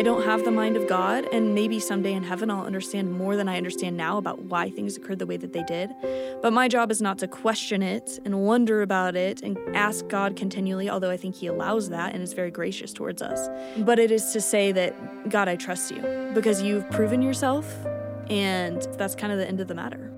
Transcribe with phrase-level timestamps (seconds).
[0.00, 3.36] I don't have the mind of God, and maybe someday in heaven I'll understand more
[3.36, 5.90] than I understand now about why things occurred the way that they did.
[6.40, 10.36] But my job is not to question it and wonder about it and ask God
[10.36, 13.50] continually, although I think He allows that and is very gracious towards us.
[13.76, 16.00] But it is to say that, God, I trust you
[16.32, 17.70] because you've proven yourself,
[18.30, 20.10] and that's kind of the end of the matter.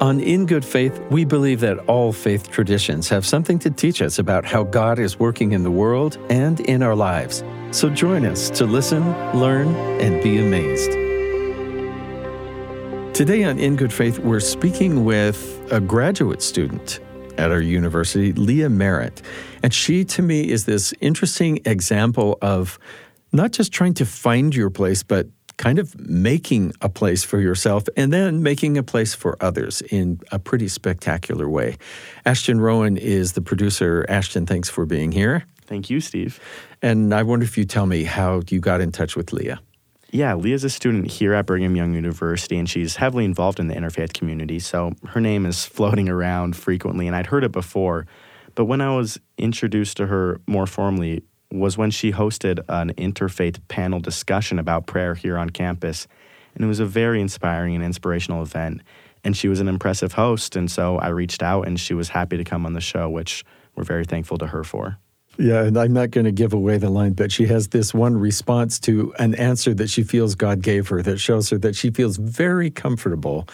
[0.00, 4.20] On In Good Faith, we believe that all faith traditions have something to teach us
[4.20, 7.42] about how God is working in the world and in our lives.
[7.72, 9.02] So join us to listen,
[9.36, 10.92] learn, and be amazed.
[13.12, 17.00] Today on In Good Faith, we're speaking with a graduate student
[17.36, 19.20] at our university, Leah Marett.
[19.64, 22.78] And she, to me, is this interesting example of
[23.32, 25.26] not just trying to find your place, but
[25.58, 30.20] kind of making a place for yourself and then making a place for others in
[30.32, 31.76] a pretty spectacular way.
[32.24, 34.06] Ashton Rowan is the producer.
[34.08, 35.44] Ashton, thanks for being here.
[35.66, 36.40] Thank you, Steve.
[36.80, 39.60] And I wonder if you tell me how you got in touch with Leah.
[40.10, 43.74] Yeah, Leah's a student here at Brigham Young University, and she's heavily involved in the
[43.74, 44.58] interfaith community.
[44.58, 48.06] So her name is floating around frequently, and I'd heard it before.
[48.54, 53.58] But when I was introduced to her more formally, was when she hosted an interfaith
[53.68, 56.06] panel discussion about prayer here on campus.
[56.54, 58.82] And it was a very inspiring and inspirational event.
[59.24, 60.56] And she was an impressive host.
[60.56, 63.44] And so I reached out and she was happy to come on the show, which
[63.74, 64.98] we're very thankful to her for.
[65.40, 68.16] Yeah, and I'm not going to give away the line, but she has this one
[68.16, 71.90] response to an answer that she feels God gave her that shows her that she
[71.90, 73.46] feels very comfortable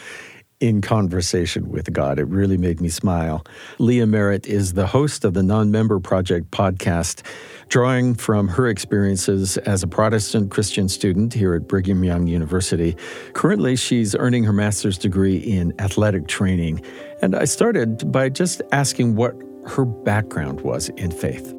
[0.64, 2.18] in conversation with God.
[2.18, 3.44] It really made me smile.
[3.78, 7.20] Leah Marett is the host of the Non Member Project podcast,
[7.68, 12.96] drawing from her experiences as a Protestant Christian student here at Brigham Young University.
[13.34, 16.80] Currently, she's earning her master's degree in athletic training.
[17.20, 19.34] And I started by just asking what
[19.66, 21.54] her background was in faith.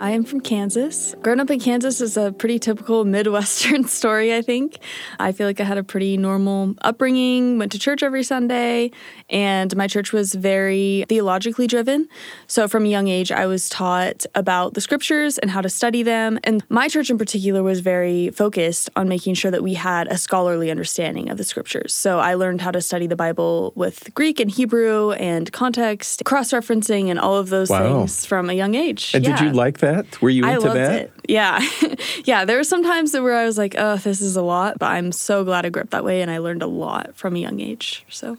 [0.00, 1.14] I am from Kansas.
[1.20, 4.78] Growing up in Kansas is a pretty typical Midwestern story, I think.
[5.18, 8.92] I feel like I had a pretty normal upbringing, went to church every Sunday,
[9.28, 12.08] and my church was very theologically driven.
[12.46, 16.02] So from a young age, I was taught about the scriptures and how to study
[16.02, 16.38] them.
[16.44, 20.16] And my church in particular was very focused on making sure that we had a
[20.16, 21.92] scholarly understanding of the scriptures.
[21.92, 26.52] So I learned how to study the Bible with Greek and Hebrew and context, cross
[26.52, 27.98] referencing, and all of those wow.
[27.98, 29.10] things from a young age.
[29.14, 29.36] And yeah.
[29.36, 29.89] did you like that?
[29.94, 30.20] That?
[30.20, 31.02] Were you into that?
[31.02, 31.12] It.
[31.28, 31.60] Yeah.
[32.24, 32.44] yeah.
[32.44, 35.12] There were some times where I was like, oh, this is a lot, but I'm
[35.12, 37.60] so glad I grew up that way and I learned a lot from a young
[37.60, 38.04] age.
[38.08, 38.38] So,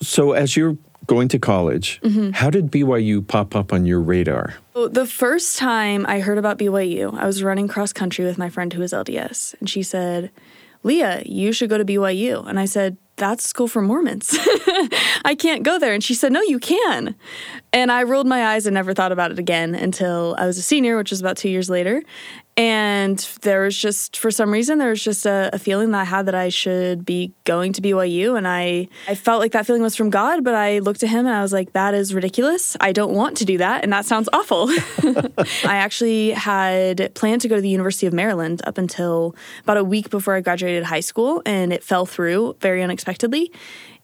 [0.00, 0.76] so as you're
[1.06, 2.30] going to college, mm-hmm.
[2.30, 4.54] how did BYU pop up on your radar?
[4.74, 8.48] Well, the first time I heard about BYU, I was running cross country with my
[8.48, 10.30] friend who was LDS, and she said,
[10.82, 12.46] Leah, you should go to BYU.
[12.46, 14.30] And I said, that's school for Mormons.
[15.24, 15.94] I can't go there.
[15.94, 17.14] And she said, No, you can.
[17.72, 20.62] And I rolled my eyes and never thought about it again until I was a
[20.62, 22.02] senior, which was about two years later.
[22.56, 26.04] And there was just, for some reason, there was just a, a, feeling that I
[26.04, 28.38] had that I should be going to BYU.
[28.38, 31.26] And I, I felt like that feeling was from God, but I looked at him
[31.26, 32.76] and I was like, that is ridiculous.
[32.80, 33.82] I don't want to do that.
[33.82, 34.68] And that sounds awful.
[35.64, 39.34] I actually had planned to go to the University of Maryland up until
[39.64, 43.50] about a week before I graduated high school, and it fell through very unexpectedly.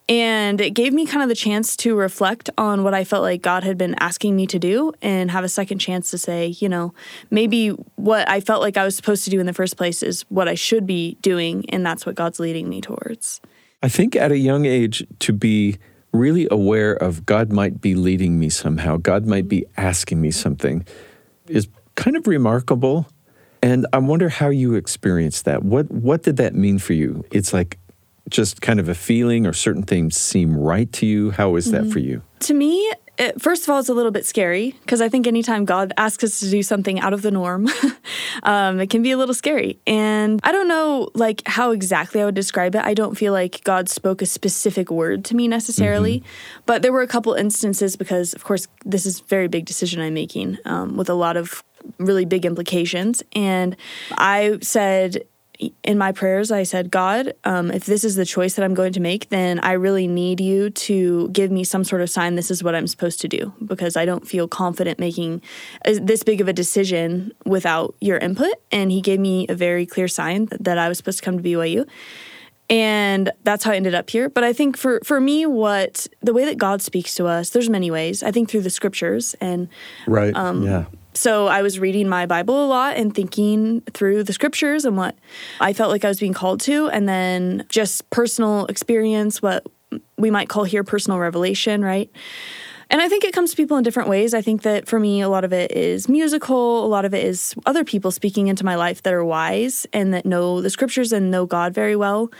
[0.09, 3.43] And it gave me kind of the chance to reflect on what I felt like
[3.43, 6.69] God had been asking me to do and have a second chance to say, you
[6.69, 6.93] know,
[7.31, 10.23] maybe what I felt like I was supposed to do in the first place is
[10.23, 11.65] what I should be doing.
[11.71, 13.41] And that's what God's leading me towards.
[13.83, 15.79] I think at a young age, to be
[16.13, 20.85] really aware of God might be leading me somehow, God might be asking me something,
[21.47, 23.07] is kind of remarkable.
[23.63, 25.63] And I wonder how you experienced that.
[25.63, 27.25] What what did that mean for you?
[27.31, 27.79] It's like
[28.31, 31.31] just kind of a feeling or certain things seem right to you?
[31.31, 31.91] How is that mm-hmm.
[31.91, 32.23] for you?
[32.41, 35.67] To me, it, first of all, it's a little bit scary because I think anytime
[35.67, 37.69] God asks us to do something out of the norm,
[38.43, 39.79] um, it can be a little scary.
[39.87, 42.83] And I don't know like how exactly I would describe it.
[42.83, 46.63] I don't feel like God spoke a specific word to me necessarily, mm-hmm.
[46.65, 50.01] but there were a couple instances because, of course, this is a very big decision
[50.01, 51.63] I'm making um, with a lot of
[51.99, 53.23] really big implications.
[53.35, 53.77] And
[54.17, 55.25] I said,
[55.83, 58.93] in my prayers, I said, God, um, if this is the choice that I'm going
[58.95, 62.51] to make, then I really need you to give me some sort of sign this
[62.51, 65.43] is what I'm supposed to do because I don't feel confident making
[65.85, 68.55] this big of a decision without your input.
[68.73, 71.43] And he gave me a very clear sign that I was supposed to come to
[71.43, 71.87] BYU.
[72.69, 74.29] And that's how I ended up here.
[74.29, 77.69] But I think for, for me, what the way that God speaks to us, there's
[77.69, 78.23] many ways.
[78.23, 79.69] I think through the scriptures and
[80.07, 80.85] right, um, yeah
[81.15, 85.17] so I was reading my Bible a lot and thinking through the scriptures and what
[85.61, 89.67] I felt like I was being called to, and then just personal experience, what
[90.17, 92.11] we might call here personal revelation, right?
[92.91, 94.35] And I think it comes to people in different ways.
[94.35, 97.25] I think that for me, a lot of it is musical, a lot of it
[97.25, 101.13] is other people speaking into my life that are wise and that know the scriptures
[101.13, 102.31] and know God very well.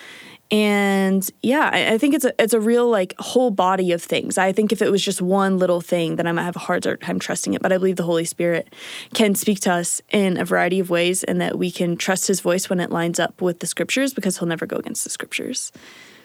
[0.51, 4.37] And yeah, I, I think it's a it's a real like whole body of things.
[4.37, 6.97] I think if it was just one little thing, then I might have a harder
[6.97, 7.63] time trusting it.
[7.63, 8.75] But I believe the Holy Spirit
[9.15, 12.41] can speak to us in a variety of ways, and that we can trust His
[12.41, 15.71] voice when it lines up with the Scriptures, because He'll never go against the Scriptures.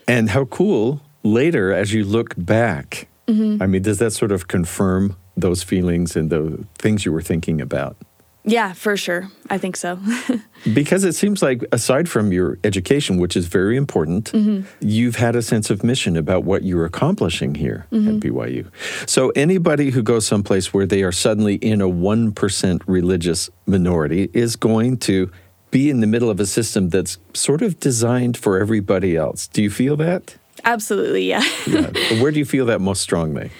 [0.07, 3.07] And how cool later as you look back.
[3.27, 3.61] Mm-hmm.
[3.61, 7.59] I mean, does that sort of confirm those feelings and the things you were thinking
[7.59, 7.97] about?
[8.45, 9.29] Yeah, for sure.
[9.49, 9.99] I think so.
[10.73, 14.65] Because it seems like, aside from your education, which is very important, mm-hmm.
[14.79, 18.17] you've had a sense of mission about what you're accomplishing here at mm-hmm.
[18.17, 18.65] BYU.
[19.07, 24.55] So, anybody who goes someplace where they are suddenly in a 1% religious minority is
[24.55, 25.29] going to
[25.69, 29.45] be in the middle of a system that's sort of designed for everybody else.
[29.45, 30.35] Do you feel that?
[30.63, 31.43] Absolutely, yeah.
[31.67, 31.91] Yeah.
[32.21, 33.51] Where do you feel that most strongly?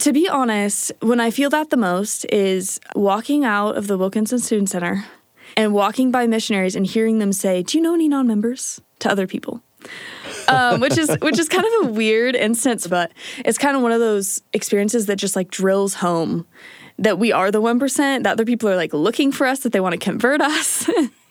[0.00, 4.38] To be honest, when I feel that the most is walking out of the Wilkinson
[4.38, 5.04] Student Center
[5.56, 9.26] and walking by missionaries and hearing them say, "Do you know any non-members?" to other
[9.26, 9.62] people.
[10.48, 13.12] um, which is which is kind of a weird instance, but
[13.44, 16.46] it's kind of one of those experiences that just like drills home
[16.98, 18.24] that we are the one percent.
[18.24, 20.88] That other people are like looking for us, that they want to convert us.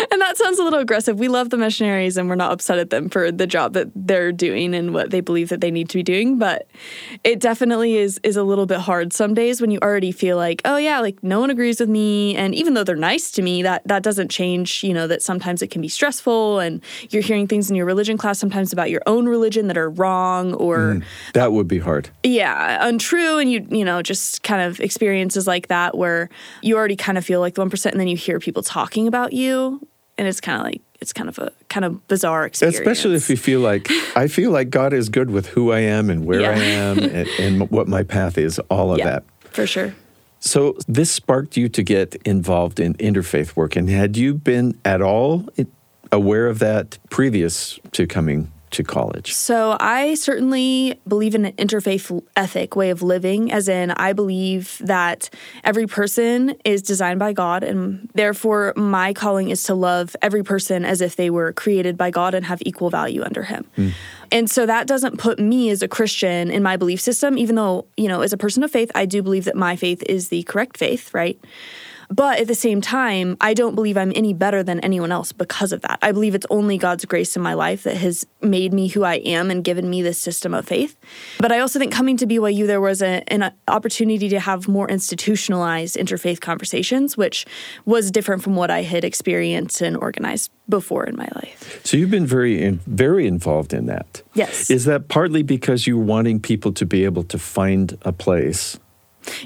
[0.10, 1.18] and that sounds a little aggressive.
[1.18, 4.32] We love the missionaries and we're not upset at them for the job that they're
[4.32, 6.68] doing and what they believe that they need to be doing, but
[7.24, 10.62] it definitely is is a little bit hard some days when you already feel like,
[10.64, 13.62] oh yeah, like no one agrees with me and even though they're nice to me,
[13.62, 17.46] that that doesn't change, you know, that sometimes it can be stressful and you're hearing
[17.46, 21.00] things in your religion class sometimes about your own religion that are wrong or mm-hmm.
[21.34, 22.10] That would be hard.
[22.22, 26.28] yeah untrue and you you know just kind of experiences like that where
[26.62, 29.32] you already kind of feel like the 1% and then you hear people talking about
[29.32, 29.86] you
[30.20, 33.30] and it's kind of like it's kind of a kind of bizarre experience Especially if
[33.30, 36.42] you feel like I feel like God is good with who I am and where
[36.42, 36.50] Yeah.
[36.50, 39.22] I am and, and what my path is, all of yeah that.
[39.50, 39.94] for sure
[40.40, 45.00] So this sparked you to get involved in interfaith work, and had you been at
[45.02, 45.48] all
[46.12, 49.32] aware of that previous to coming to college?
[49.32, 54.80] So I certainly believe in an interfaith ethic way of living, as in I believe
[54.84, 55.30] that
[55.64, 60.84] every person is designed by God, and therefore my calling is to love every person
[60.84, 63.64] as if they were created by God and have equal value under Him.
[63.76, 63.88] Hmm.
[64.32, 67.86] And so that doesn't put me as a Christian in my belief system, even though,
[67.96, 70.44] you know, as a person of faith, I do believe that my faith is the
[70.44, 71.38] correct faith, right?
[72.10, 75.72] But at the same time, I don't believe I'm any better than anyone else because
[75.72, 75.98] of that.
[76.02, 79.16] I believe it's only God's grace in my life that has made me who I
[79.16, 80.98] am and given me this system of faith.
[81.38, 84.90] But I also think coming to BYU, there was a, an opportunity to have more
[84.90, 87.46] institutionalized interfaith conversations, which
[87.84, 91.80] was different from what I had experienced and organized before in my life.
[91.84, 94.22] So you've been very in, very involved in that.
[94.34, 94.70] Yes.
[94.70, 98.78] Is that partly because you're wanting people to be able to find a place?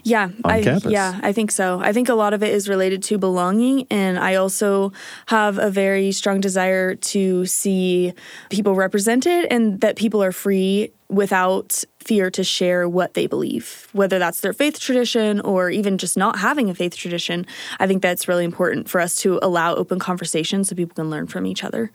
[0.02, 0.90] Yeah, I, campus.
[0.92, 1.80] yeah, I think so.
[1.80, 4.92] I think a lot of it is related to belonging, and I also
[5.26, 8.12] have a very strong desire to see
[8.50, 14.18] people represented and that people are free without fear to share what they believe, whether
[14.18, 17.46] that's their faith tradition or even just not having a faith tradition.
[17.78, 21.26] I think that's really important for us to allow open conversations so people can learn
[21.26, 21.92] from each other.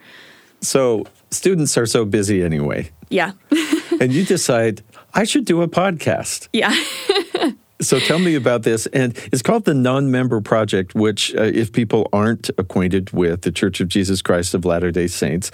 [0.62, 3.32] So students are so busy anyway, Yeah,
[4.02, 4.82] and you decide
[5.14, 6.48] I should do a podcast.
[6.54, 6.74] yeah.
[7.82, 8.88] So tell me about this.
[8.88, 13.52] And it's called the Non Member Project, which, uh, if people aren't acquainted with the
[13.52, 15.50] Church of Jesus Christ of Latter day Saints,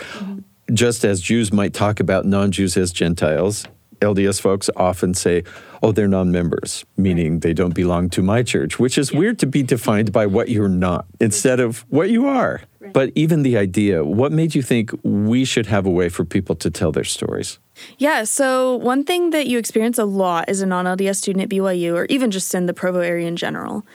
[0.73, 3.67] just as Jews might talk about non Jews as Gentiles,
[4.01, 5.43] LDS folks often say,
[5.83, 9.45] oh, they're non members, meaning they don't belong to my church, which is weird to
[9.45, 12.61] be defined by what you're not instead of what you are.
[12.93, 16.55] But even the idea, what made you think we should have a way for people
[16.57, 17.59] to tell their stories?
[17.97, 21.49] Yeah, so one thing that you experience a lot as a non LDS student at
[21.49, 23.85] BYU, or even just in the Provo area in general,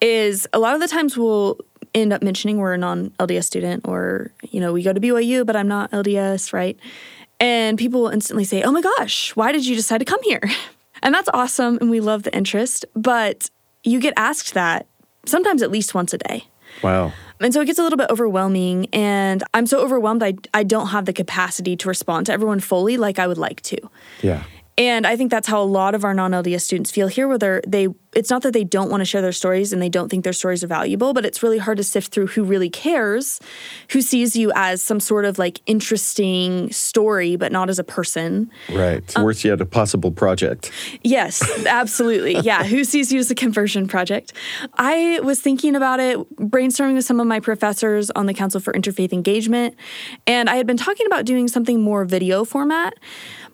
[0.00, 1.58] is a lot of the times we'll
[1.94, 5.46] end up mentioning we're a non LDS student, or, you know, we go to BYU,
[5.46, 6.78] but I'm not LDS, right?
[7.40, 10.42] And people will instantly say, oh my gosh, why did you decide to come here?
[11.04, 13.50] And that's awesome, and we love the interest, but
[13.82, 14.86] you get asked that
[15.26, 16.44] sometimes at least once a day.
[16.82, 17.12] Wow.
[17.42, 18.86] And so it gets a little bit overwhelming.
[18.92, 22.96] And I'm so overwhelmed, I, I don't have the capacity to respond to everyone fully
[22.96, 23.78] like I would like to.
[24.22, 24.44] Yeah.
[24.78, 27.62] And I think that's how a lot of our non-LDS students feel here, where they're,
[27.66, 30.24] they it's not that they don't want to share their stories and they don't think
[30.24, 33.40] their stories are valuable, but it's really hard to sift through who really cares,
[33.90, 38.50] who sees you as some sort of like interesting story, but not as a person.
[38.70, 39.02] Right.
[39.18, 40.70] Worse yet, a possible project.
[41.02, 42.32] Yes, absolutely.
[42.42, 44.32] Yeah, who sees you as a conversion project?
[44.74, 48.72] I was thinking about it, brainstorming with some of my professors on the Council for
[48.72, 49.76] Interfaith Engagement,
[50.26, 52.94] and I had been talking about doing something more video format.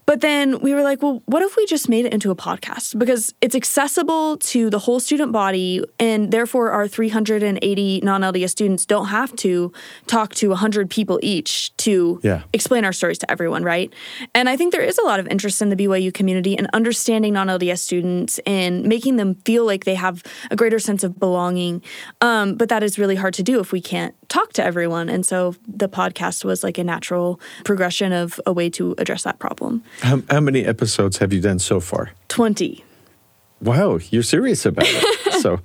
[0.08, 2.98] But then we were like, well, what if we just made it into a podcast?
[2.98, 8.86] Because it's accessible to the whole student body, and therefore our 380 non LDS students
[8.86, 9.70] don't have to
[10.06, 12.40] talk to 100 people each to Yeah.
[12.54, 13.92] explain our stories to everyone, right?
[14.34, 17.34] And I think there is a lot of interest in the BYU community and understanding
[17.34, 21.82] non LDS students and making them feel like they have a greater sense of belonging.
[22.22, 25.10] Um, but that is really hard to do if we can't talk to everyone.
[25.10, 29.38] And so the podcast was like a natural progression of a way to address that
[29.38, 29.82] problem.
[30.00, 32.10] How, how many episodes have you done so far?
[32.28, 32.84] 20.
[33.60, 35.32] Wow, you're serious about it.
[35.42, 35.58] so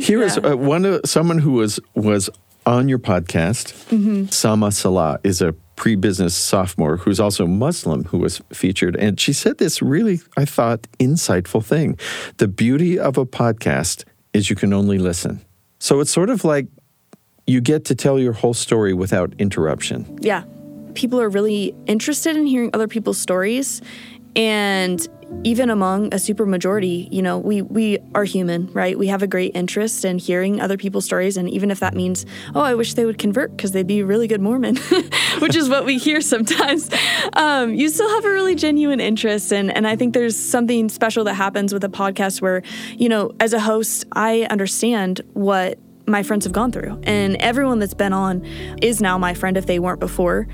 [0.00, 0.50] here is Yeah.
[0.52, 2.30] uh, one of someone who was was
[2.66, 3.72] on your podcast.
[3.90, 4.26] Mm-hmm.
[4.26, 9.58] Sama Salah is a pre-business sophomore who's also Muslim who was featured, and she said
[9.58, 11.98] this really, I thought, insightful thing.
[12.36, 15.40] The beauty of a podcast is you can only listen.
[15.80, 16.68] So it's sort of like
[17.46, 20.06] you get to tell your whole story without interruption.
[20.22, 20.44] Yeah.
[20.94, 23.82] People are really interested in hearing other people's stories.
[24.36, 25.06] And
[25.42, 28.98] even among a super majority, you know, we, we are human, right?
[28.98, 31.36] We have a great interest in hearing other people's stories.
[31.36, 32.24] And even if that means,
[32.54, 34.76] oh, I wish they would convert because they'd be a really good Mormon,
[35.38, 36.90] which is what we hear sometimes,
[37.34, 39.52] um, you still have a really genuine interest.
[39.52, 42.62] And, and I think there's something special that happens with a podcast where,
[42.96, 47.00] you know, as a host, I understand what my friends have gone through.
[47.04, 48.44] And everyone that's been on
[48.82, 50.46] is now my friend if they weren't before.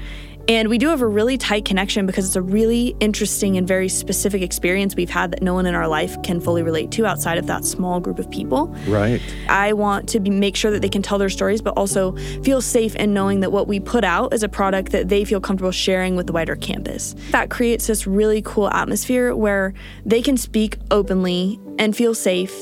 [0.51, 3.89] And we do have a really tight connection because it's a really interesting and very
[3.89, 7.39] specific experience we've had that no one in our life can fully relate to outside
[7.39, 8.67] of that small group of people.
[8.89, 9.23] Right.
[9.49, 12.61] I want to be, make sure that they can tell their stories, but also feel
[12.61, 15.71] safe in knowing that what we put out is a product that they feel comfortable
[15.71, 17.15] sharing with the wider campus.
[17.31, 19.73] That creates this really cool atmosphere where
[20.05, 22.53] they can speak openly and feel safe.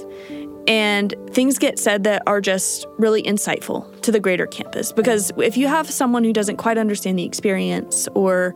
[0.67, 4.91] And things get said that are just really insightful to the greater campus.
[4.91, 8.55] Because if you have someone who doesn't quite understand the experience or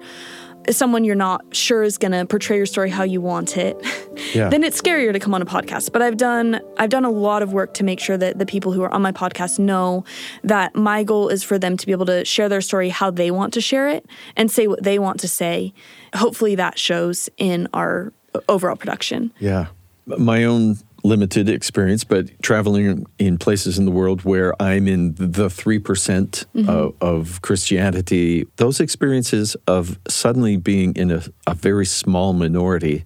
[0.70, 3.76] someone you're not sure is going to portray your story how you want it,
[4.34, 4.48] Yeah.
[4.48, 5.92] then it's scarier to come on a podcast.
[5.92, 8.72] But I've done I've done a lot of work to make sure that the people
[8.72, 10.04] who are on my podcast know
[10.42, 13.30] that my goal is for them to be able to share their story how they
[13.30, 14.06] want to share it
[14.36, 15.74] and say what they want to say.
[16.14, 18.12] Hopefully that shows in our
[18.48, 19.32] overall production.
[19.38, 19.66] Yeah.
[20.06, 25.48] My own limited experience, but traveling in places in the world where I'm in the
[25.48, 26.68] 3% mm-hmm.
[26.68, 33.04] of, of Christianity, those experiences of suddenly being in a, a very small minority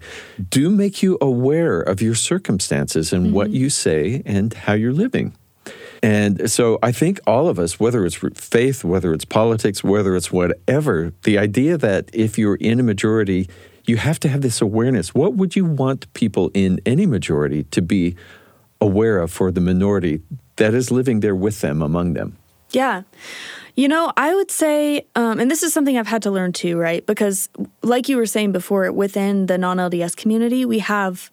[0.51, 3.57] do make you aware of your circumstances and what mm-hmm.
[3.57, 5.35] you say and how you're living.
[6.03, 10.31] And so I think all of us, whether it's faith, whether it's politics, whether it's
[10.31, 13.49] whatever, the idea that if you're in a majority,
[13.87, 15.15] you have to have this awareness.
[15.15, 18.17] What would you want people in any majority to be
[18.81, 20.23] aware of for the minority
[20.57, 22.37] that is living there with them, among them?
[22.71, 23.03] Yeah.
[23.77, 26.79] You know, I would say, um, and this is something I've had to learn too,
[26.79, 27.05] right?
[27.07, 27.49] Because,
[27.83, 31.31] like you were saying before, within the non LDS community, we have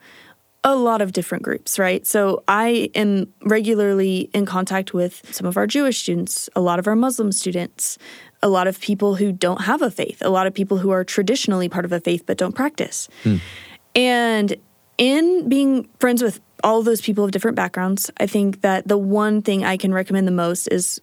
[0.63, 2.05] a lot of different groups, right?
[2.07, 6.87] So I am regularly in contact with some of our Jewish students, a lot of
[6.87, 7.97] our Muslim students,
[8.43, 11.03] a lot of people who don't have a faith, a lot of people who are
[11.03, 13.09] traditionally part of a faith but don't practice.
[13.23, 13.37] Hmm.
[13.95, 14.55] And
[14.97, 18.97] in being friends with all of those people of different backgrounds, I think that the
[18.97, 21.01] one thing I can recommend the most is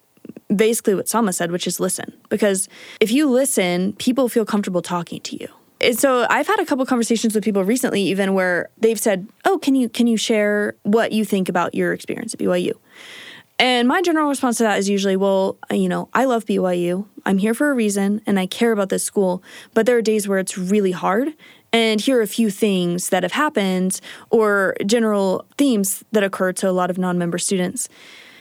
[0.54, 2.12] basically what Sama said, which is listen.
[2.28, 2.68] Because
[3.00, 5.48] if you listen, people feel comfortable talking to you.
[5.80, 9.58] And so I've had a couple conversations with people recently, even where they've said, "Oh,
[9.58, 12.72] can you can you share what you think about your experience at BYU?"
[13.60, 17.04] And my general response to that is usually, "Well, you know, I love BYU.
[17.26, 19.42] I'm here for a reason, and I care about this school.
[19.74, 21.34] But there are days where it's really hard."
[21.70, 24.00] And here are a few things that have happened,
[24.30, 27.88] or general themes that occur to a lot of non-member students.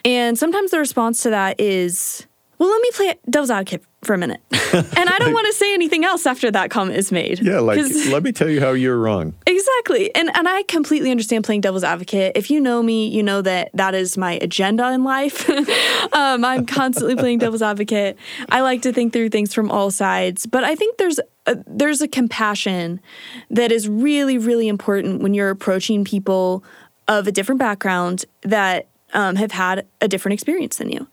[0.05, 2.25] And sometimes the response to that is,
[2.57, 4.41] well, let me play devil's advocate for a minute.
[4.51, 7.39] and I don't want to say anything else after that comment is made.
[7.41, 7.79] Yeah, like,
[8.09, 9.33] let me tell you how you're wrong.
[9.45, 10.13] Exactly.
[10.15, 12.33] And and I completely understand playing devil's advocate.
[12.35, 15.49] If you know me, you know that that is my agenda in life.
[16.13, 18.17] um, I'm constantly playing devil's advocate.
[18.49, 22.01] I like to think through things from all sides, but I think there's a, there's
[22.01, 23.01] a compassion
[23.49, 26.63] that is really really important when you're approaching people
[27.07, 31.07] of a different background that um, have had a different experience than you.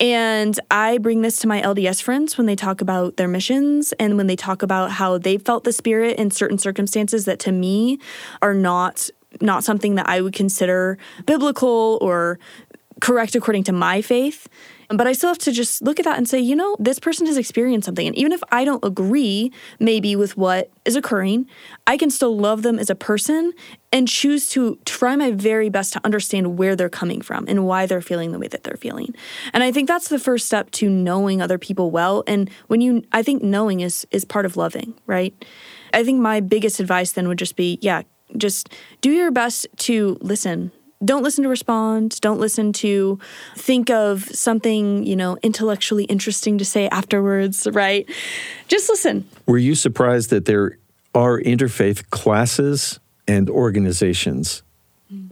[0.00, 4.16] And I bring this to my LDS friends when they talk about their missions and
[4.16, 7.98] when they talk about how they felt the spirit in certain circumstances that to me
[8.42, 9.10] are not
[9.40, 12.38] not something that I would consider biblical or
[13.00, 14.48] correct according to my faith.
[14.88, 17.26] But I still have to just look at that and say, you know, this person
[17.26, 18.06] has experienced something.
[18.06, 21.46] And even if I don't agree maybe with what is occurring,
[21.86, 23.52] I can still love them as a person
[23.92, 27.86] and choose to try my very best to understand where they're coming from and why
[27.86, 29.14] they're feeling the way that they're feeling.
[29.52, 32.24] And I think that's the first step to knowing other people well.
[32.26, 35.34] And when you, I think knowing is is part of loving, right?
[35.92, 38.02] I think my biggest advice then would just be yeah,
[38.36, 38.68] just
[39.00, 40.72] do your best to listen.
[41.04, 42.20] Don't listen to respond.
[42.20, 43.18] Don't listen to
[43.56, 48.08] think of something, you know, intellectually interesting to say afterwards, right?
[48.68, 49.28] Just listen.
[49.46, 50.78] Were you surprised that there
[51.14, 54.62] are interfaith classes and organizations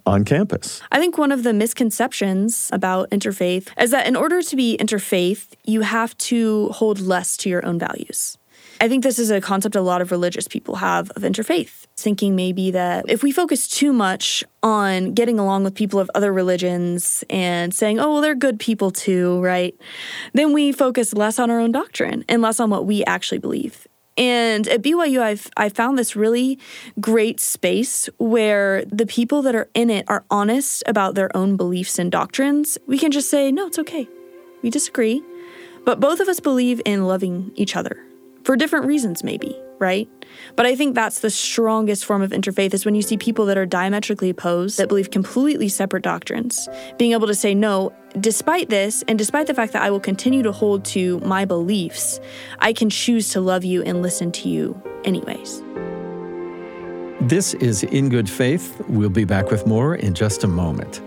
[0.07, 0.81] on campus.
[0.93, 5.49] I think one of the misconceptions about interfaith is that in order to be interfaith,
[5.65, 8.39] you have to hold less to your own values.
[8.81, 12.35] I think this is a concept a lot of religious people have of interfaith, thinking
[12.35, 17.25] maybe that if we focus too much on getting along with people of other religions
[17.31, 19.75] and saying, oh, well, they're good people too, right?
[20.33, 23.87] Then we focus less on our own doctrine and less on what we actually believe.
[24.17, 26.59] And at BYU, I've I found this really
[27.01, 31.99] great space where the people that are in it are honest about their own beliefs
[31.99, 32.79] and doctrines.
[32.87, 34.09] We can just say, no, it's okay.
[34.63, 35.23] We disagree.
[35.85, 38.05] But both of us believe in loving each other
[38.45, 40.09] for different reasons, maybe, right?
[40.55, 43.57] But I think that's the strongest form of interfaith is when you see people that
[43.57, 49.03] are diametrically opposed, that believe completely separate doctrines, being able to say, no, despite this,
[49.09, 52.21] and despite the fact that I will continue to hold to my beliefs,
[52.59, 55.63] I can choose to love you and listen to you anyways.
[57.23, 58.79] This is In Good Faith.
[58.89, 61.01] We'll be back with more in just a moment.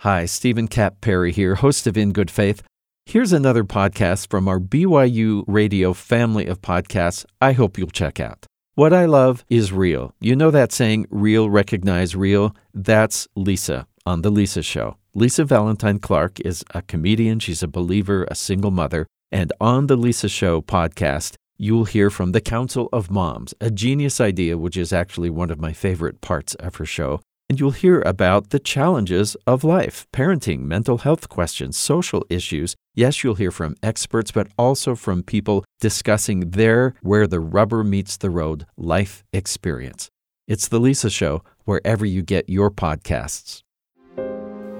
[0.00, 2.62] Hi, Steven Kapp Perry here, host of In Good Faith.
[3.06, 8.46] Here's another podcast from our BYU Radio family of podcasts I hope you'll check out.
[8.74, 10.14] What I love is real.
[10.20, 12.56] You know that saying, real recognize real?
[12.72, 14.96] That's Lisa on The Lisa Show.
[15.14, 19.06] Lisa Valentine Clark is a comedian, she's a believer, a single mother.
[19.30, 24.20] And on The Lisa Show podcast, you'll hear from the Council of Moms, a genius
[24.20, 27.20] idea, which is actually one of my favorite parts of her show
[27.54, 32.74] and you'll hear about the challenges of life parenting, mental health questions, social issues.
[32.96, 38.16] Yes, you'll hear from experts, but also from people discussing their where the rubber meets
[38.16, 40.08] the road life experience.
[40.48, 43.60] It's The Lisa Show, wherever you get your podcasts.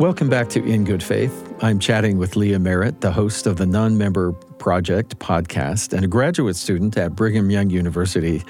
[0.00, 1.54] Welcome back to In Good Faith.
[1.61, 6.09] I'm chatting with Leah Marett, the host of the Non Member Project podcast and a
[6.09, 8.42] graduate student at Brigham Young University.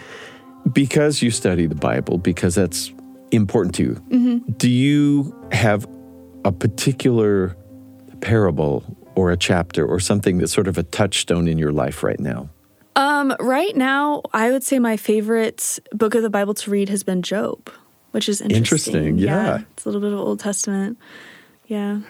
[0.72, 2.90] Because you study the Bible, because that's
[3.34, 3.92] important to you.
[4.10, 4.52] Mm-hmm.
[4.52, 5.86] Do you have
[6.44, 7.56] a particular
[8.20, 12.20] parable or a chapter or something that's sort of a touchstone in your life right
[12.20, 12.48] now?
[12.96, 17.02] Um, right now, I would say my favorite book of the Bible to read has
[17.02, 17.70] been Job,
[18.12, 18.94] which is interesting.
[18.94, 19.44] Interesting, yeah.
[19.44, 20.98] yeah it's a little bit of Old Testament.
[21.66, 22.00] Yeah.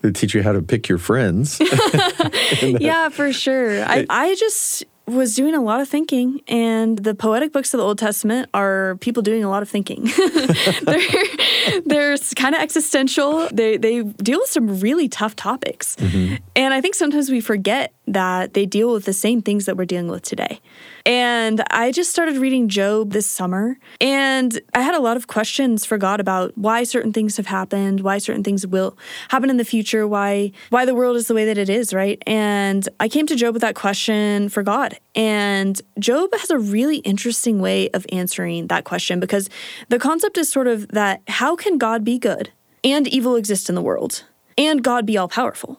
[0.00, 1.60] They teach you how to pick your friends.
[2.62, 3.82] yeah, for sure.
[3.84, 7.84] I, I just was doing a lot of thinking, and the poetic books of the
[7.84, 10.04] Old Testament are people doing a lot of thinking.
[10.82, 13.48] they're they're kind of existential.
[13.52, 16.36] They they deal with some really tough topics, mm-hmm.
[16.56, 19.84] and I think sometimes we forget that they deal with the same things that we're
[19.84, 20.60] dealing with today.
[21.06, 25.84] And I just started reading Job this summer, and I had a lot of questions
[25.84, 29.64] for God about why certain things have happened, why certain things will happen in the
[29.64, 32.20] future, why why the world is the way that it is, right?
[32.26, 34.98] And I came to Job with that question for God.
[35.14, 39.48] And Job has a really interesting way of answering that question because
[39.88, 42.50] the concept is sort of that how can God be good
[42.82, 44.24] and evil exist in the world
[44.58, 45.78] and God be all powerful?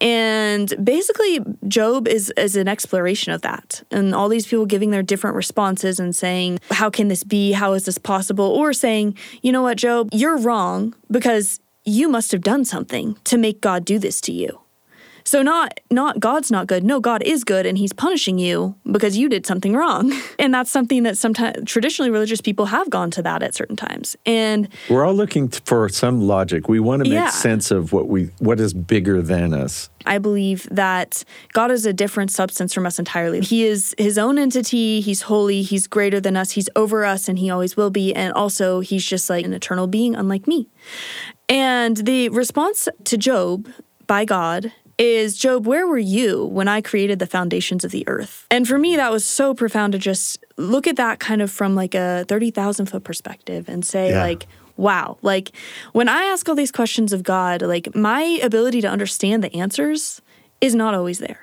[0.00, 3.82] And basically, Job is, is an exploration of that.
[3.90, 7.52] And all these people giving their different responses and saying, How can this be?
[7.52, 8.44] How is this possible?
[8.44, 13.38] Or saying, You know what, Job, you're wrong because you must have done something to
[13.38, 14.60] make God do this to you.
[15.26, 16.84] So not not God's not good.
[16.84, 20.12] No, God is good and he's punishing you because you did something wrong.
[20.38, 24.16] And that's something that sometimes traditionally religious people have gone to that at certain times.
[24.26, 26.68] And we're all looking for some logic.
[26.68, 27.30] We want to make yeah.
[27.30, 29.88] sense of what we what is bigger than us.
[30.04, 33.40] I believe that God is a different substance from us entirely.
[33.40, 37.38] He is his own entity, he's holy, he's greater than us, he's over us and
[37.38, 40.68] he always will be and also he's just like an eternal being unlike me.
[41.48, 43.68] And the response to Job
[44.06, 48.46] by God is Job, where were you when I created the foundations of the earth?
[48.50, 51.74] And for me, that was so profound to just look at that kind of from
[51.74, 54.22] like a 30,000 foot perspective and say, yeah.
[54.22, 55.52] like, wow, like
[55.92, 60.22] when I ask all these questions of God, like my ability to understand the answers
[60.60, 61.40] is not always there.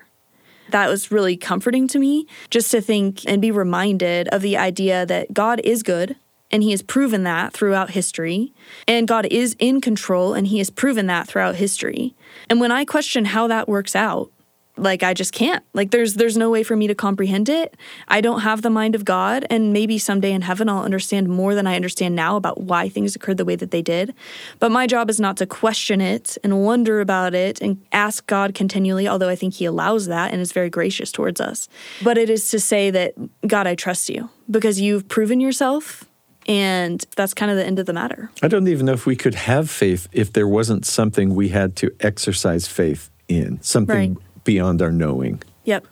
[0.70, 5.06] That was really comforting to me just to think and be reminded of the idea
[5.06, 6.16] that God is good
[6.54, 8.54] and he has proven that throughout history.
[8.88, 12.16] And God is in control, and he has proven that throughout history.
[12.50, 14.32] And when I question how that works out,
[14.78, 15.64] like I just can't.
[15.74, 17.78] Like there's there's no way for me to comprehend it.
[18.08, 21.54] I don't have the mind of God and maybe someday in heaven I'll understand more
[21.54, 24.16] than I understand now about why things occurred the way that they did.
[24.58, 28.56] But my job is not to question it and wonder about it and ask God
[28.56, 31.70] continually, although I think he allows that and is very gracious towards us.
[32.04, 33.14] But it is to say that
[33.48, 36.06] God, I trust you because you've proven yourself
[36.48, 38.32] and that's kind of the end of the matter.
[38.42, 41.76] I don't even know if we could have faith if there wasn't something we had
[41.78, 45.42] to exercise faith in, something right beyond our knowing.
[45.66, 45.88] Yep.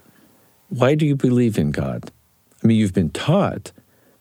[0.70, 2.12] Why do you believe in God?
[2.64, 3.72] I mean, you've been taught,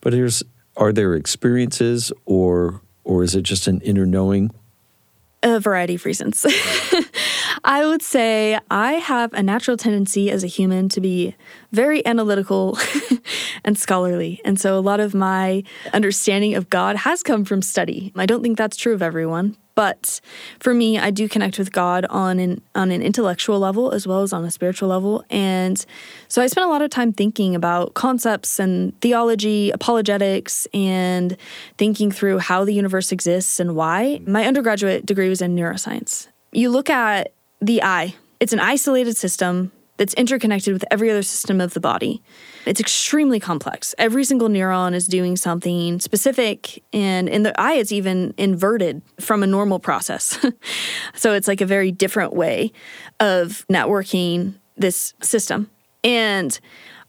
[0.01, 0.43] but here's
[0.77, 4.51] are there experiences or or is it just an inner knowing?
[5.43, 6.45] A variety of reasons.
[7.65, 11.35] I would say I have a natural tendency as a human to be
[11.73, 12.79] very analytical
[13.65, 14.41] and scholarly.
[14.45, 18.13] And so a lot of my understanding of God has come from study.
[18.17, 20.21] I don't think that's true of everyone, but
[20.59, 24.23] for me, I do connect with God on an on an intellectual level as well
[24.23, 25.25] as on a spiritual level.
[25.31, 25.85] And
[26.29, 31.37] so I spent a lot of time thinking about concepts and theology, apologetics, and
[31.79, 34.21] thinking through how the universe exists and why.
[34.27, 36.29] My undergraduate degree was in neuroscience.
[36.53, 41.61] You look at the eye, it's an isolated system that's interconnected with every other system
[41.61, 42.23] of the body.
[42.65, 43.95] It's extremely complex.
[43.99, 49.43] Every single neuron is doing something specific, and in the eye, it's even inverted from
[49.43, 50.39] a normal process.
[51.15, 52.73] so it's like a very different way
[53.21, 55.71] of networking this system.
[56.03, 56.59] And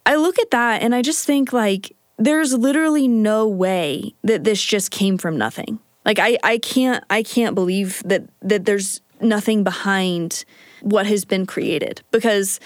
[0.05, 4.61] I look at that and I just think, like, there's literally no way that this
[4.61, 5.79] just came from nothing.
[6.05, 10.45] Like I, I can't I can't believe that that there's nothing behind
[10.81, 12.59] what has been created because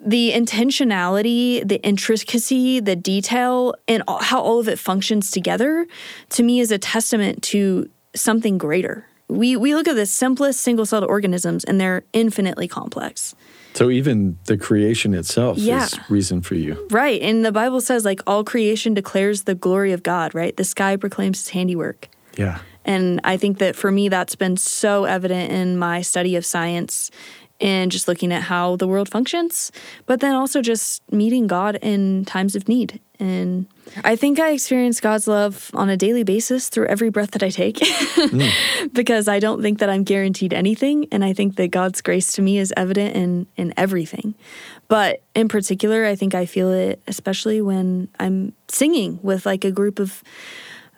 [0.00, 5.86] the intentionality, the intricacy, the detail, and how all of it functions together
[6.30, 9.06] to me is a testament to something greater.
[9.28, 13.34] We, we look at the simplest single celled organisms and they're infinitely complex.
[13.72, 15.84] So even the creation itself yeah.
[15.84, 16.86] is reason for you.
[16.90, 17.20] Right.
[17.22, 20.56] And the Bible says like all creation declares the glory of God, right?
[20.56, 22.08] The sky proclaims his handiwork.
[22.36, 22.60] Yeah.
[22.84, 27.10] And I think that for me that's been so evident in my study of science
[27.60, 29.70] and just looking at how the world functions,
[30.06, 33.00] but then also just meeting God in times of need.
[33.20, 33.66] And
[34.02, 37.50] I think I experience God's love on a daily basis through every breath that I
[37.50, 38.92] take mm.
[38.92, 41.06] because I don't think that I'm guaranteed anything.
[41.12, 44.34] And I think that God's grace to me is evident in, in everything.
[44.88, 49.70] But in particular, I think I feel it especially when I'm singing with like a
[49.70, 50.22] group of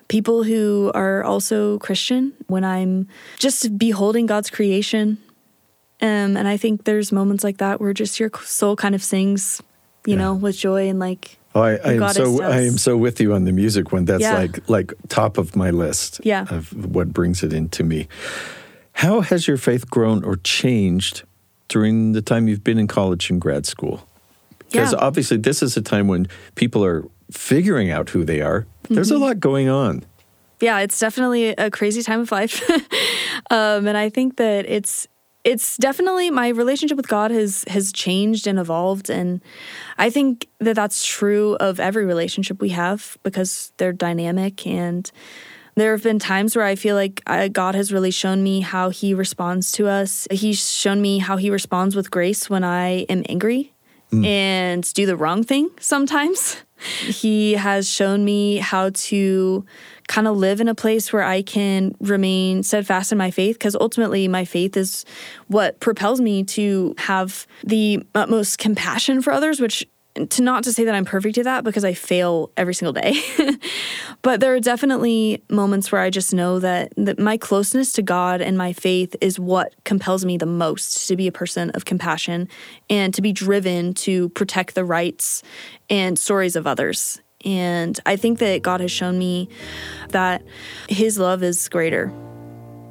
[0.09, 5.19] people who are also Christian, when I'm just beholding God's creation
[6.03, 9.62] um, and I think there's moments like that where just your soul kind of sings,
[10.05, 10.19] you yeah.
[10.19, 11.38] know, with joy and like.
[11.55, 14.05] Oh, I, I am so I am so with you on the music one.
[14.05, 14.37] That's yeah.
[14.37, 16.21] like like top of my list.
[16.23, 16.45] Yeah.
[16.51, 18.09] Of what brings it into me.
[18.92, 21.23] How has your faith grown or changed
[21.69, 24.07] during the time you've been in college and grad school?
[24.59, 24.99] Because yeah.
[24.99, 28.67] obviously this is a time when people are figuring out who they are.
[28.89, 29.23] There's mm-hmm.
[29.23, 30.05] a lot going on.
[30.61, 32.69] Yeah, it's definitely a crazy time of life.
[33.51, 35.09] um, and I think that it's
[35.45, 39.41] it's definitely my relationship with God has has changed and evolved and
[39.97, 45.11] I think that that's true of every relationship we have because they're dynamic and
[45.77, 48.89] there have been times where I feel like I, God has really shown me how
[48.89, 50.27] he responds to us.
[50.31, 53.73] He's shown me how he responds with grace when I am angry
[54.11, 54.25] mm.
[54.25, 56.57] and do the wrong thing sometimes.
[56.79, 59.65] he has shown me how to
[60.09, 63.75] kind of live in a place where I can remain steadfast in my faith because
[63.75, 65.05] ultimately my faith is
[65.49, 69.87] what propels me to have the utmost compassion for others, which
[70.31, 73.20] to not to say that I'm perfect at that because I fail every single day.
[74.22, 78.40] but there are definitely moments where I just know that, that my closeness to God
[78.40, 82.48] and my faith is what compels me the most to be a person of compassion
[82.88, 85.42] and to be driven to protect the rights
[85.90, 87.20] and stories of others.
[87.44, 89.48] And I think that God has shown me
[90.09, 90.42] that
[90.88, 92.12] His love is greater.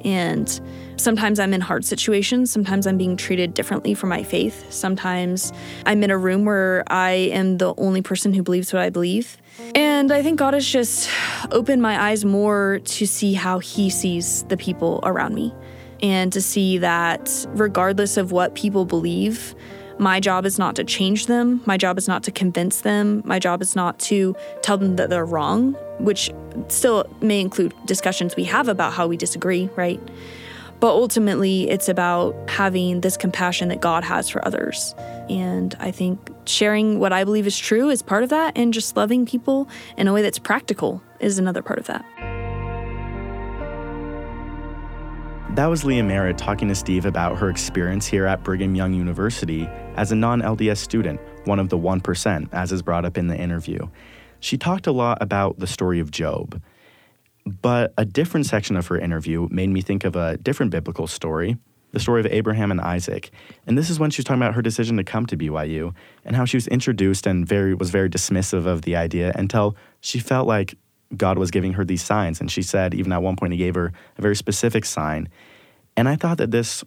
[0.04, 0.48] And
[0.96, 2.50] sometimes I'm in hard situations.
[2.50, 4.72] Sometimes I'm being treated differently for my faith.
[4.72, 5.52] Sometimes
[5.84, 9.36] I'm in a room where I am the only person who believes what I believe.
[9.74, 11.08] And I think God has just
[11.50, 15.54] opened my eyes more to see how He sees the people around me
[16.02, 19.54] and to see that regardless of what people believe,
[19.98, 21.62] my job is not to change them.
[21.64, 23.22] My job is not to convince them.
[23.24, 26.30] My job is not to tell them that they're wrong, which
[26.68, 30.00] still may include discussions we have about how we disagree, right?
[30.80, 34.94] But ultimately, it's about having this compassion that God has for others.
[35.30, 38.96] And I think sharing what I believe is true is part of that, and just
[38.96, 42.04] loving people in a way that's practical is another part of that.
[45.56, 49.66] That was Leah Marett talking to Steve about her experience here at Brigham Young University
[49.96, 53.36] as a non LDS student, one of the 1%, as is brought up in the
[53.38, 53.78] interview.
[54.38, 56.60] She talked a lot about the story of Job.
[57.46, 61.56] But a different section of her interview made me think of a different biblical story,
[61.92, 63.30] the story of Abraham and Isaac.
[63.66, 66.34] And this is when she was talking about her decision to come to BYU and
[66.34, 70.48] how she was introduced and very was very dismissive of the idea until she felt
[70.48, 70.74] like
[71.16, 72.40] God was giving her these signs.
[72.40, 75.28] And she said, even at one point, He gave her a very specific sign.
[75.96, 76.82] And I thought that this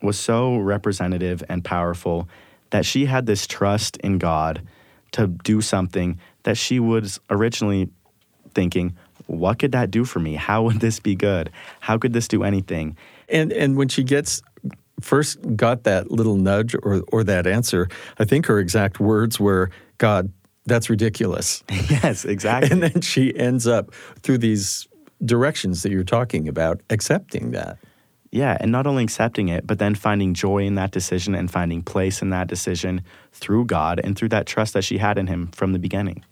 [0.00, 2.28] was so representative and powerful
[2.70, 4.62] that she had this trust in God
[5.10, 7.88] to do something that she was originally
[8.54, 8.96] thinking,
[9.28, 10.34] what could that do for me?
[10.34, 11.50] How would this be good?
[11.80, 12.96] How could this do anything?
[13.28, 14.42] And and when she gets
[15.00, 17.88] first got that little nudge or or that answer,
[18.18, 20.32] I think her exact words were, God,
[20.66, 21.62] that's ridiculous.
[21.70, 22.70] yes, exactly.
[22.70, 24.88] And then she ends up through these
[25.24, 27.78] directions that you're talking about, accepting that.
[28.30, 31.82] Yeah, and not only accepting it, but then finding joy in that decision and finding
[31.82, 35.48] place in that decision through God and through that trust that she had in Him
[35.48, 36.24] from the beginning.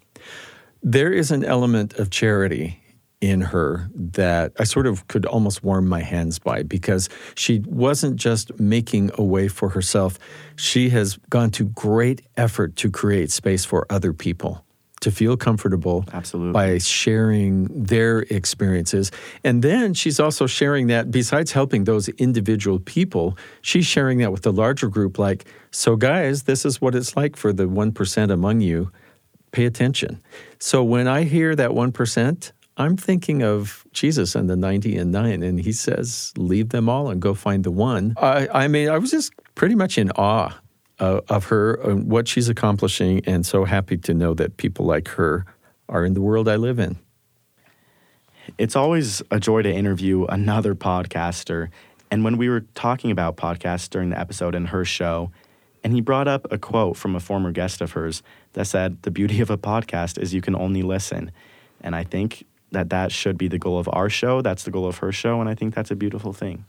[0.82, 2.80] There is an element of charity
[3.20, 8.16] in her that I sort of could almost warm my hands by because she wasn't
[8.16, 10.18] just making a way for herself.
[10.56, 14.64] She has gone to great effort to create space for other people
[15.00, 16.52] to feel comfortable Absolutely.
[16.52, 19.12] by sharing their experiences.
[19.44, 24.42] And then she's also sharing that, besides helping those individual people, she's sharing that with
[24.42, 28.60] the larger group like, so guys, this is what it's like for the 1% among
[28.62, 28.90] you.
[29.52, 30.22] Pay attention.
[30.58, 35.42] So when I hear that 1%, I'm thinking of Jesus and the 90 and 9,
[35.42, 38.14] and he says, Leave them all and go find the one.
[38.18, 40.54] I, I mean, I was just pretty much in awe
[40.98, 45.08] uh, of her and what she's accomplishing, and so happy to know that people like
[45.08, 45.46] her
[45.88, 46.98] are in the world I live in.
[48.58, 51.68] It's always a joy to interview another podcaster.
[52.10, 55.30] And when we were talking about podcasts during the episode in her show,
[55.82, 59.10] and he brought up a quote from a former guest of hers that said, The
[59.10, 61.30] beauty of a podcast is you can only listen.
[61.80, 64.42] And I think that that should be the goal of our show.
[64.42, 65.40] That's the goal of her show.
[65.40, 66.64] And I think that's a beautiful thing.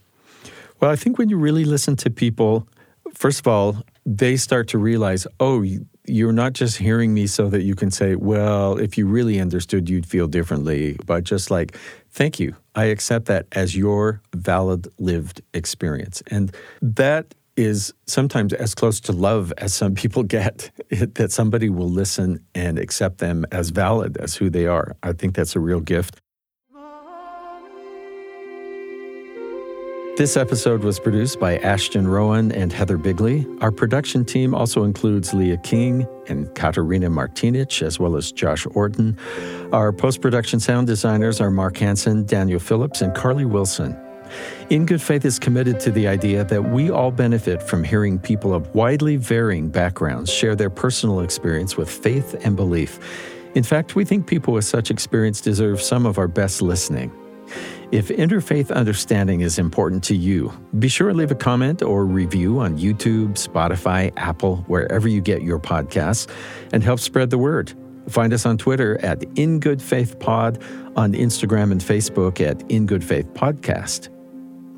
[0.80, 2.68] Well, I think when you really listen to people,
[3.14, 5.64] first of all, they start to realize, oh,
[6.06, 9.90] you're not just hearing me so that you can say, well, if you really understood,
[9.90, 10.96] you'd feel differently.
[11.04, 11.76] But just like,
[12.10, 12.54] thank you.
[12.74, 16.22] I accept that as your valid lived experience.
[16.28, 21.90] And that is sometimes as close to love as some people get that somebody will
[21.90, 24.96] listen and accept them as valid as who they are.
[25.02, 26.20] I think that's a real gift.
[30.16, 33.46] This episode was produced by Ashton Rowan and Heather Bigley.
[33.60, 39.16] Our production team also includes Leah King and Katarina Martinich, as well as Josh Orton.
[39.72, 43.96] Our post production sound designers are Mark Hansen, Daniel Phillips, and Carly Wilson.
[44.70, 48.54] In Good Faith is committed to the idea that we all benefit from hearing people
[48.54, 52.98] of widely varying backgrounds share their personal experience with faith and belief.
[53.54, 57.10] In fact, we think people with such experience deserve some of our best listening.
[57.90, 62.60] If interfaith understanding is important to you, be sure to leave a comment or review
[62.60, 66.28] on YouTube, Spotify, Apple, wherever you get your podcasts,
[66.72, 67.72] and help spread the word.
[68.10, 70.62] Find us on Twitter at In Good Faith Pod,
[70.96, 74.10] on Instagram and Facebook at In Good Faith Podcast.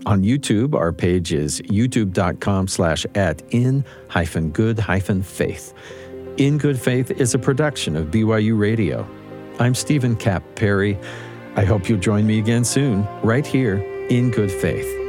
[0.06, 5.74] On YouTube, our page is youtube.com slash at in hyphen good hyphen faith.
[6.36, 9.06] In Good Faith is a production of BYU Radio.
[9.58, 10.98] I'm Steven Kapp Perry.
[11.54, 13.76] I hope you'll join me again soon, right here
[14.08, 14.99] in Good Faith.